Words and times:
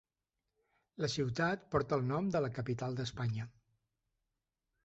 La 1.03 1.09
ciutat 1.15 1.69
porta 1.75 1.99
el 2.01 2.07
nom 2.13 2.31
de 2.37 2.43
la 2.47 2.51
capital 2.57 2.99
d'Espanya. 3.01 3.49